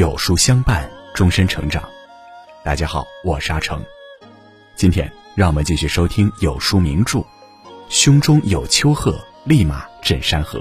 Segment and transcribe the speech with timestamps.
[0.00, 1.86] 有书相伴，终身成长。
[2.64, 3.84] 大家好，我是阿成。
[4.74, 7.18] 今天让我们继续收听有书名著
[7.90, 10.58] 《胸中有丘壑，立马震山河》。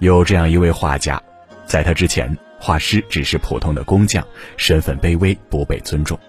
[0.00, 1.18] 有这样一位画家，
[1.64, 4.22] 在他之前，画师只是普通的工匠，
[4.58, 6.20] 身份卑微，不被尊重。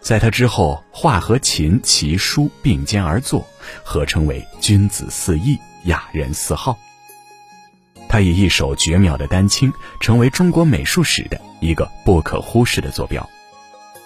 [0.00, 3.44] 在他之后，画和琴、棋、书并肩而坐，
[3.82, 6.78] 合称为君子四艺，雅人四好。
[8.14, 13.28] 他以一首绝妙的丹青，成为中国美术史的一个不可忽视的坐标。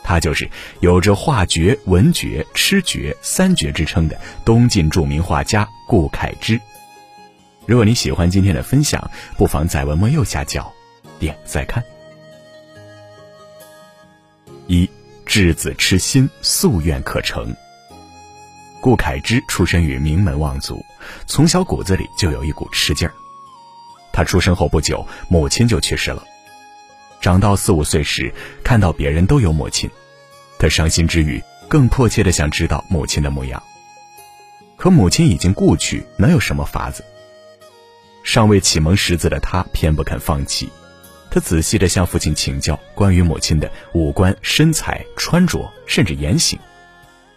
[0.03, 0.49] 他就是
[0.81, 6.59] 有着画绝、文绝、痴绝三绝之称的东晋著名画家顾恺之。
[7.67, 10.73] 如果你喜欢今天的分享，不妨在文末右下角
[11.19, 11.85] 点再看。
[14.69, 14.89] 一
[15.27, 17.55] 稚子痴心，夙愿可成。
[18.81, 20.83] 顾恺之出身于名门望族，
[21.27, 23.13] 从小骨子里就有一股痴劲儿。
[24.19, 26.25] 他出生后不久，母亲就去世了。
[27.21, 29.89] 长到四五岁时，看到别人都有母亲，
[30.59, 33.63] 他伤心之余，更迫切的想知道母亲的模样。
[34.77, 37.05] 可母亲已经故去，能有什么法子？
[38.25, 40.69] 尚未启蒙识字的他，偏不肯放弃。
[41.31, 46.59] 他仔细的向父亲请教关于母亲的五官、身材、穿着，甚至言行。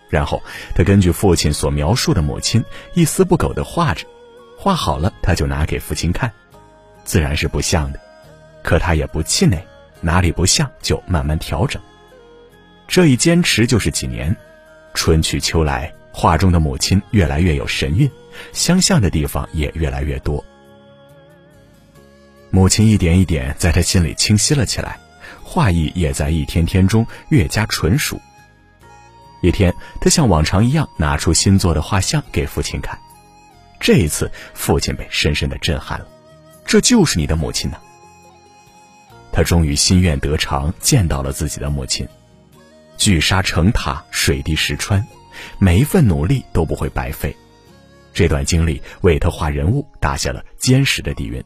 [0.10, 0.42] 然后，
[0.74, 4.08] 他根据父亲所描述的母亲，一丝不苟的画着，
[4.58, 6.34] 画好了，他就拿给父亲看。
[7.12, 8.00] 自然是不像的，
[8.64, 9.62] 可他也不气馁，
[10.00, 11.82] 哪里不像就慢慢调整。
[12.88, 14.34] 这一坚持就是几年，
[14.94, 18.10] 春去秋来，画中的母亲越来越有神韵，
[18.54, 20.42] 相像的地方也越来越多。
[22.50, 24.98] 母亲一点一点在他心里清晰了起来，
[25.44, 28.18] 画意也在一天天中越加纯熟。
[29.42, 32.98] 一天，他像往常一样拿出新做的画像给父亲看，
[33.82, 36.08] 这一次，父亲被深深的震撼了。
[36.72, 37.78] 这就是你的母亲呢。
[39.30, 42.08] 他终于心愿得偿，见到了自己的母亲。
[42.96, 45.06] 聚沙成塔，水滴石穿，
[45.60, 47.36] 每一份努力都不会白费。
[48.14, 51.44] 这段经历为他画人物打下了坚实的底蕴。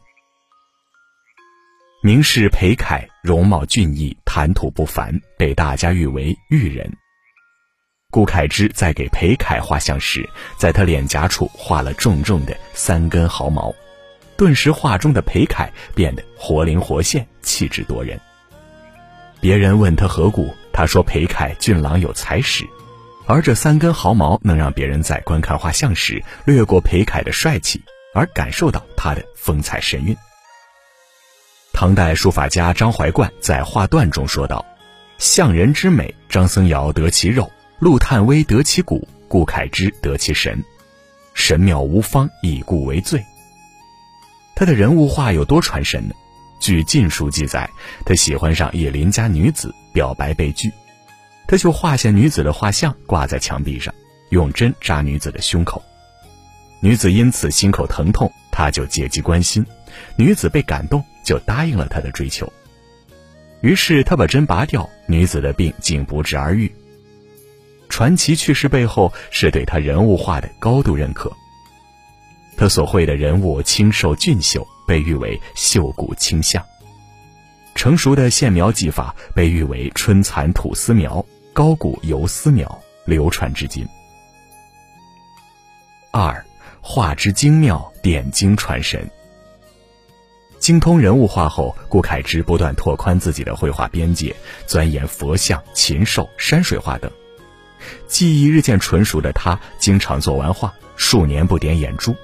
[2.04, 6.88] 名士裴凯容貌俊逸，谈吐不凡，被大家誉为玉人。
[8.12, 13.74] 顾恺之在给裴凯画像时，在他脸颊处画了重重的三根毫毛。
[14.36, 18.20] 顿时，画中的裴楷变得活灵活现，气质夺人。
[19.40, 22.64] 别人问他何故，他说：“裴楷俊朗有才识，
[23.26, 27.80] 而这三根毫毛能让别人在观看画像时略过裴楷的帅气，
[28.14, 30.14] 而感受到他的风采神韵。”
[31.72, 34.64] 唐代书法家张怀灌在画断中说道
[35.18, 40.62] ：“相人之美，张僧繇得其肉，陆探微得其骨，顾恺之得其神，
[41.34, 43.22] 神妙无方，以故为最。”
[44.58, 46.14] 他的人物画有多传神呢？
[46.58, 47.68] 据《晋书》记载，
[48.06, 50.72] 他喜欢上一邻家女子，表白被拒，
[51.46, 53.94] 他就画下女子的画像挂在墙壁上，
[54.30, 55.82] 用针扎女子的胸口。
[56.80, 59.62] 女子因此心口疼痛，他就借机关心，
[60.16, 62.50] 女子被感动，就答应了他的追求。
[63.60, 66.74] 于是他把针拔掉，女子的病竟不治而愈。
[67.90, 71.30] 传奇去世背后是对他人物画的高度认可。
[72.56, 76.64] 他所绘的人物清瘦俊秀，被誉为秀骨清相。
[77.74, 83.86] 成熟的线描技法被誉为春蚕吐丝描、高古游丝描，流传至今。
[86.10, 86.44] 二，
[86.80, 89.06] 画之精妙，点睛传神。
[90.58, 94.34] 精通人物画后，顾恺之不断拓宽自己的绘画边界，
[94.66, 97.10] 钻研佛像、禽兽、山水画等。
[98.08, 102.16] 技艺日渐纯熟的他，经常做完画，数年不点眼珠。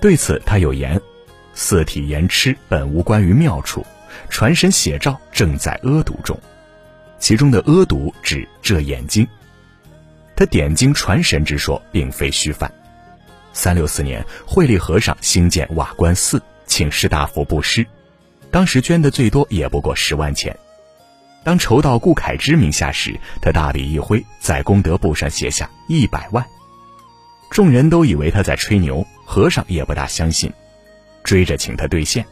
[0.00, 1.00] 对此，他有言
[1.52, 3.84] ：“四体言痴，本无关于妙处，
[4.28, 6.38] 传神写照正在阿毒中。”
[7.20, 9.28] 其中的阿毒指这眼睛。
[10.34, 12.72] 他点睛传神之说，并非虚泛。
[13.52, 17.86] 三六四年，慧理和尚兴建瓦官寺，请士大夫布施，
[18.50, 20.56] 当时捐的最多也不过十万钱。
[21.44, 26.42] 当筹到顾恺之名下时，他大笔一挥，在功德簿上写下一百万。
[27.50, 30.52] 众人都以为他在吹牛，和尚也不大相信，
[31.22, 32.26] 追着请他兑现。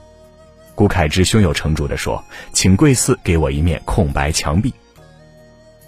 [0.74, 4.74] 顾恺之胸有成竹地说：“请贵寺给我一面空白墙壁。”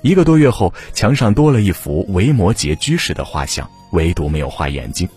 [0.03, 5.09] 一个多月后，墙上多了一幅维摩诘居士的画像，唯独没有画眼睛。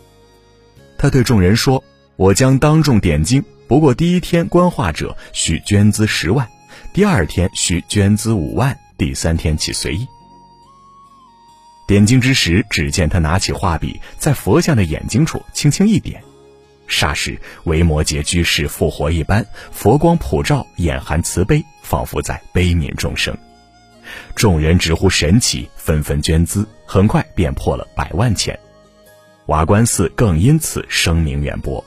[0.98, 1.84] 他对众人说
[2.18, 6.50] ：“我将当众点睛，不过第一天观画者需捐资十万，
[6.92, 10.08] 第二天需捐资五万，第三天起随意。”
[11.94, 16.24] 点睛之时，只见他拿起画笔，在佛像的眼睛处轻轻一点，
[16.90, 23.38] 霎时维摩诘居士复活一般，佛光普照，眼含慈悲，仿佛在悲悯众生。
[24.34, 28.58] 众人直呼神奇，纷纷捐资，很快便破了百万钱。
[29.46, 31.86] 瓦官寺更因此声名远播。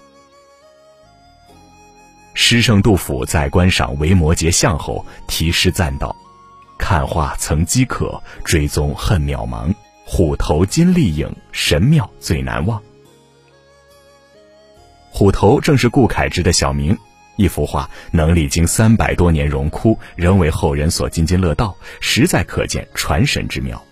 [2.33, 6.15] 诗圣杜甫在观赏维摩诘像后，题诗赞道
[6.79, 9.75] ：“看画曾饥渴，追踪恨渺茫。
[10.09, 12.81] 虎头金立影，神妙最难忘。”
[15.11, 16.97] 虎头正是顾恺之的小名。
[17.37, 23.85] 一幅画能历经三百多年荣枯，仍为后人所津津乐道，实在可见传神之妙。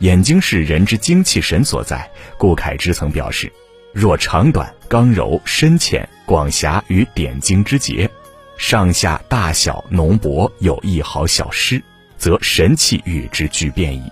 [0.00, 2.10] 眼睛是人之精气神所在。
[2.36, 3.52] 顾恺之曾表示
[3.94, 8.10] ：“若长短、刚柔、深浅、广狭与点睛之节，
[8.58, 11.80] 上下大小浓薄有一毫小失，
[12.18, 14.10] 则神气与之俱变矣。”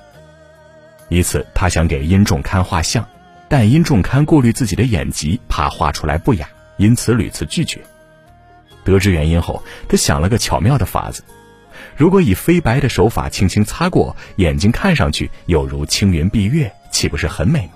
[1.11, 3.07] 一次，他想给殷仲堪画像，
[3.49, 7.81] 但殷仲堪顾虑自己的眼疾，怕画出来不雅，因此屡次拒绝。
[8.85, 11.25] 得知原因后，他想了个巧妙的法子：
[11.97, 17.73] 如果以飞白的手法轻轻擦过眼睛，看上去有如青云蔽月，岂不是很美吗？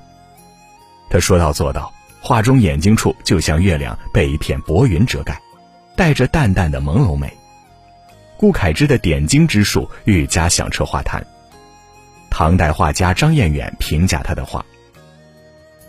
[1.10, 5.38] 他说到做到，画中眼睛处就像月亮被一片薄云遮盖，
[5.96, 7.32] 带着淡淡的朦胧美。
[8.37, 11.26] 顾恺之的点睛之术愈加响彻画坛。
[12.36, 14.66] 唐代画家张彦远评价他的画：“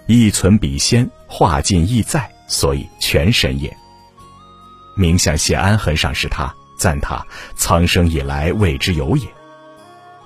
[0.06, 3.76] 意存笔先，画尽意在，所以全神也。”
[4.96, 7.26] 名相谢安很赏识他，赞他
[7.56, 9.28] 苍生以来未之有也。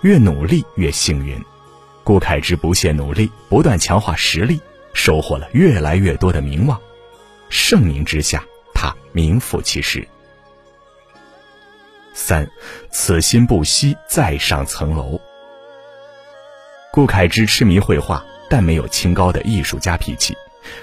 [0.02, 1.42] 越努力越幸运，
[2.04, 4.60] 顾恺之不懈努力，不断强化实力，
[4.94, 6.78] 收获了越来越多的名望。
[7.50, 8.44] 盛名之下，
[8.74, 10.06] 他名副其实。
[12.14, 12.46] 三，
[12.92, 15.18] 此心不息，再上层楼。
[17.00, 20.36] 顾恺之痴迷绘画，但没有清高的艺术家脾气。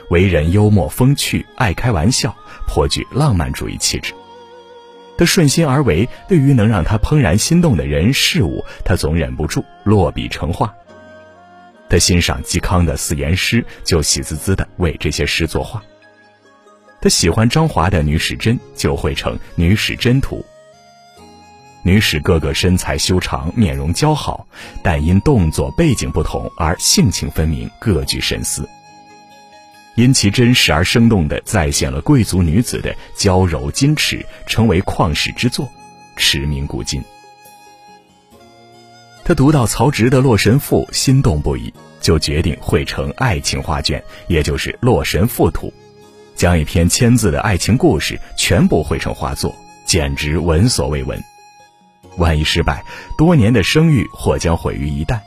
[0.09, 2.35] 为人幽默风趣，爱开玩笑，
[2.67, 4.15] 颇具浪漫主义气质。
[5.19, 10.75] 他顺心而为，对于能让他怦然心动的人事物，他总忍不住落笔成画。
[11.91, 15.83] 他欣赏嵇康的四言诗，就喜滋滋地为这些诗作画。
[16.99, 20.39] 他喜欢张华的女史箴，就绘成《女史箴图》。
[21.87, 24.45] 女史个个身材修长，面容姣好，
[24.83, 28.69] 但因动作背景不同而性情分明，各具神思。
[29.95, 35.71] 因其真实而生动地再现了贵族女子的娇柔矜持，成为旷世之作，
[36.17, 37.01] 驰名古今。
[39.25, 45.69] 他读到曹植的《洛神赋》，心动不已，就决定绘成爱情画卷，也就是《洛神赋图》，
[46.35, 49.55] 将一篇千字的爱情故事全部绘成画作，
[49.87, 51.23] 简直闻所未闻。
[52.17, 52.85] 万一失败，
[53.17, 55.21] 多年的声誉或将毁于一旦。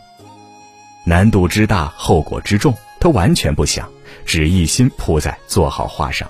[1.06, 3.90] 难度之大，后果之重，他完全不想。
[4.26, 6.30] 只一心扑在做好画上。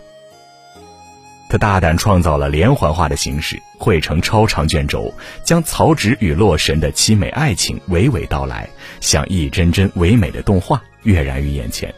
[1.50, 5.13] 他大胆创造了连环画的形式，绘成超长卷轴，
[5.44, 8.69] 将曹植与洛神的凄美爱情娓娓道来，
[9.01, 11.94] 像一帧帧唯美的动画跃然于眼前。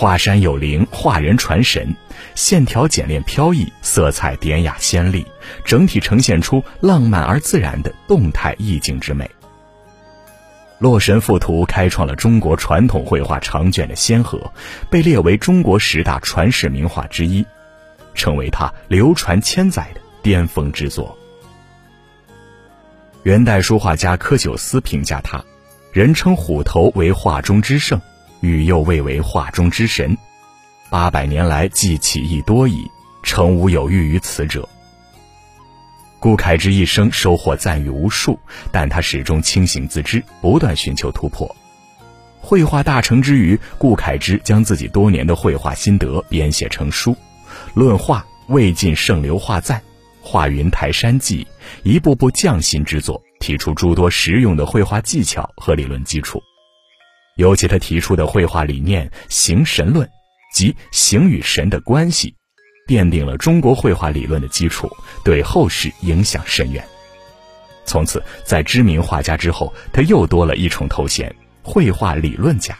[0.00, 1.92] 画山有灵，画人传神，
[2.36, 5.26] 线条简练飘逸，色彩典雅鲜丽，
[5.64, 9.24] 整体呈现出浪漫而自然的动态意境之美。
[10.78, 14.52] 《洛神赋图》开创了中国传统绘画长卷的先河，
[14.88, 17.44] 被列为中国十大传世名画之一，
[18.14, 21.18] 成为他流传千载的巅峰之作。
[23.24, 25.44] 元代书画家柯九思评价他
[25.92, 28.00] ：“人称虎头为画中之圣，
[28.40, 30.16] 禹又谓为画中之神。
[30.90, 32.90] 八百年来，记起亦多矣，
[33.22, 34.68] 诚无有欲于此者。”
[36.20, 38.38] 顾恺之一生收获赞誉无数，
[38.72, 41.54] 但他始终清醒自知，不断寻求突破。
[42.40, 47.12] 绘画大成之余，顾恺之将自己多年的绘画心得编写成书，
[47.74, 49.78] 《论画魏晋盛流画赞》
[50.22, 51.44] 《画云台山记》，
[51.82, 56.42] 一部部匠心之作，提出诸多实用的绘画技巧和理论基础。
[57.38, 60.08] 尤其他提出的绘画理念“形神论”，
[60.52, 62.34] 即形与神的关系。
[62.88, 64.90] 奠定了中国绘画理论的基础，
[65.24, 66.84] 对后世影响深远。
[67.84, 72.76] 从此，在知名画家之后，他又多了一重头衔——绘画理论家。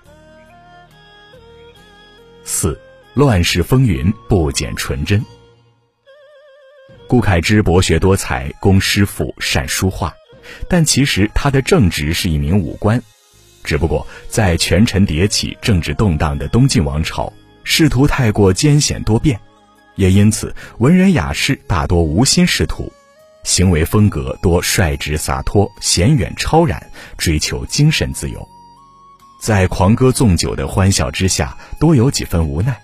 [2.43, 2.79] 四，
[3.15, 5.25] 乱世风云不减纯真。
[7.07, 10.13] 顾恺之博学多才，工诗赋，善书画，
[10.69, 13.01] 但其实他的正职是一名武官。
[13.69, 17.31] 只不过在权臣迭起、政治动荡的东晋王朝，
[17.65, 19.39] 仕途太过艰险多变。
[19.95, 22.91] 也因此，文人雅士大多无心仕途，
[23.45, 26.83] 行为风格多率直洒脱、闲远超然，
[27.19, 28.49] 追求精神自由，
[29.39, 32.75] 在狂歌纵酒的欢笑之下，多有几分无奈。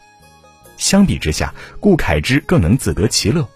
[0.77, 3.49] 相比之下，顾恺之更能自得其乐。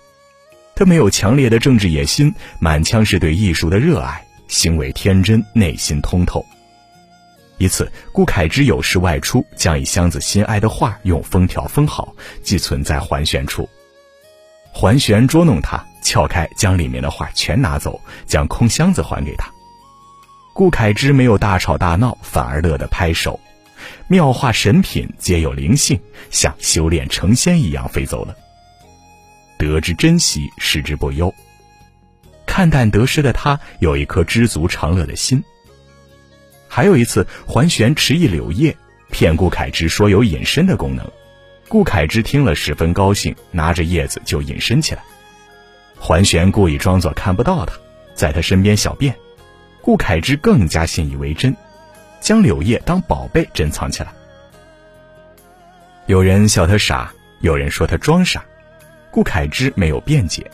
[0.74, 6.42] 他没有强烈的政治野心，满腔是对艺术的热爱，行为天真，内心通透。
[7.58, 13.68] 一次，顾恺之有事外出，将一箱子心爱的画用封条封好，寄存在桓玄处。
[14.72, 19.50] 桓玄捉弄他，撬开，将里面的画全拿走，将空箱子还给他。
[20.54, 23.38] 顾恺之没有大吵大闹，反而乐得拍手。
[24.06, 25.98] 妙画神品皆有灵性，
[26.30, 28.34] 像修炼成仙一样飞走了。
[29.58, 31.32] 得之珍惜，失之不忧。
[32.46, 35.42] 看淡得失的他，有一颗知足常乐的心。
[36.68, 38.76] 还有一次，桓玄持一柳叶，
[39.10, 41.10] 骗顾恺之说有隐身的功能。
[41.66, 45.02] 顾恺之听了十分高兴，拿着叶子就隐身起来。
[45.98, 47.72] 桓玄故意装作看不到他，
[48.14, 49.14] 在他身边小便。
[49.80, 51.56] 顾恺之更加信以为真，
[52.20, 54.12] 将柳叶当宝贝珍藏起来。
[56.06, 58.44] 有人笑他傻，有人说他装傻，
[59.10, 60.50] 顾恺之没有辩解。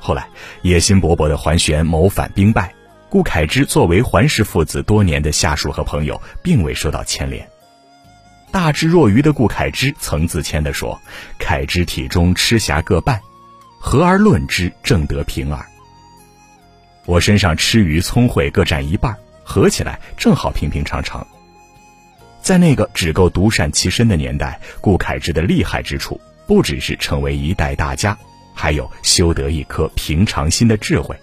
[0.00, 0.28] 后来，
[0.62, 2.74] 野心勃勃的桓玄谋反兵败。
[3.10, 7.46] 顾恺之作为桓氏父子多年的下属和朋友，并未受到牵连。
[8.52, 10.96] 大智若愚的顾恺之曾自谦地说
[11.38, 13.20] ：“恺之体中痴侠各半，
[13.80, 15.66] 合而论之，正得平耳。
[17.04, 21.26] 我身上痴愚聪慧各占一半，合起来正好平平常常。”
[22.40, 28.16] 在那个只够独善其身的年代，顾恺之的厉害之处，不只是成为一代大家，
[28.54, 31.16] 还有修得一颗平常心的智慧。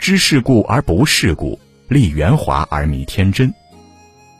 [0.00, 3.52] 知世故而不世故，立圆滑而迷天真，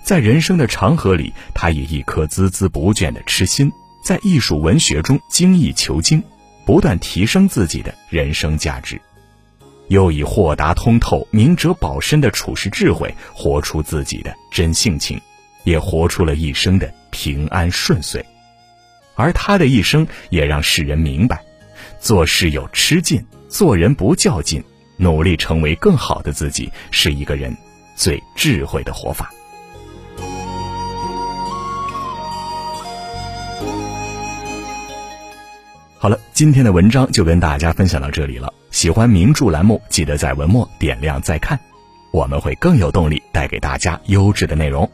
[0.03, 3.71] 在人生的长河里，他以一颗孜孜不倦的痴心，
[4.03, 6.25] 在艺术文学中精益求精，
[6.65, 8.99] 不断提升自己的人生价值，
[9.89, 15.21] 又以豁达通透、明哲保身的处世智慧，活出自己的真性情，
[15.65, 18.25] 也活出了一生的平安顺遂。
[19.15, 21.45] 而他的一生，也让世人明白，
[22.01, 24.65] 做事有吃劲，做人不较劲。
[25.01, 27.57] 努力成为更好的自己，是一个人
[27.97, 29.31] 最智慧的活法。
[35.97, 38.53] 好了，今天的文章就跟大家分享到这里了。
[38.71, 41.59] 喜欢名著栏目，记得在文末点亮再看，
[42.13, 44.91] 我们会更有动力带给大家优质的内容。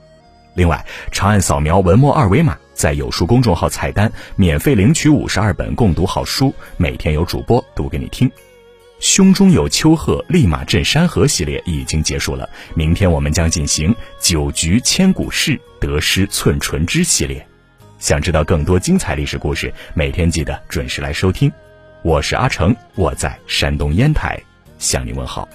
[0.54, 8.30] 另外，长按扫描文末二维码，在有书公众号菜单免费领取五十二本共读好书，每天有主播读给你听。
[8.98, 12.48] 胸中有丘壑，立马镇山河系列已经结束了。
[12.74, 17.46] 明天我们将进行九局千古事，得失寸唇之系列。
[17.98, 21.52] 想知道更多精彩历史故事，每天记得准时来收听。
[22.02, 24.40] 我是阿成，我在山东烟台
[24.78, 25.46] 向您问好。